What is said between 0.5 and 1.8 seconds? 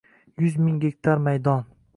ming gektar maydon